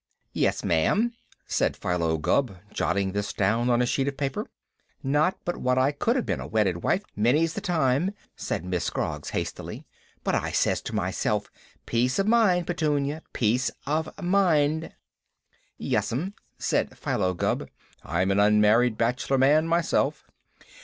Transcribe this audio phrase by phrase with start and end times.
[0.33, 1.13] "Yes, ma'am,"
[1.45, 4.47] said Philo Gubb, jotting this down on a sheet of paper.
[5.03, 8.85] "Not but what I could have been a wedded wife many's the time," said Miss
[8.85, 9.85] Scroggs hastily,
[10.23, 11.51] "but I says to myself,
[11.85, 14.91] 'Peace of mind, Petunia, peace of mind!'"
[15.77, 17.69] "Yes'm," said Philo Gubb.
[18.03, 20.31] "I'm a unmarried bachelor man myself."